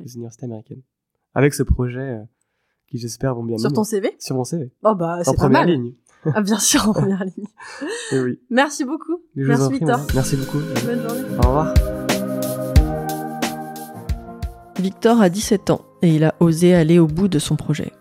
[0.01, 0.83] euh, aux universités américaines
[1.35, 2.23] avec ce projet euh,
[2.89, 5.37] qui j'espère vont bien Sur ton CV sur mon CV Oh bah en c'est pas
[5.45, 5.71] première mal.
[5.71, 5.95] ligne.
[6.35, 7.47] Ah bien sûr en première ligne.
[8.13, 8.41] Et oui.
[8.51, 9.23] Merci beaucoup.
[9.37, 10.01] Je Merci prie, Victor.
[10.15, 10.59] Merci beaucoup.
[10.85, 11.23] Bonne journée.
[11.39, 11.75] Au revoir.
[14.79, 17.93] Victor a 17 ans et il a osé aller au bout de son projet.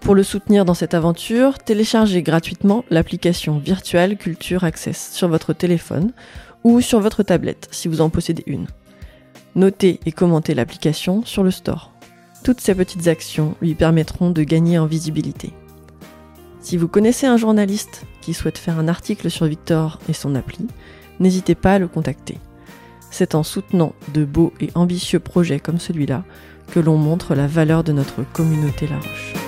[0.00, 6.12] Pour le soutenir dans cette aventure, téléchargez gratuitement l'application Virtual Culture Access sur votre téléphone
[6.64, 8.66] ou sur votre tablette si vous en possédez une.
[9.54, 11.92] Notez et commentez l'application sur le store.
[12.44, 15.52] Toutes ces petites actions lui permettront de gagner en visibilité.
[16.60, 20.66] Si vous connaissez un journaliste qui souhaite faire un article sur Victor et son appli,
[21.20, 22.38] n'hésitez pas à le contacter.
[23.10, 26.24] C'est en soutenant de beaux et ambitieux projets comme celui-là
[26.70, 29.47] que l'on montre la valeur de notre communauté La Roche.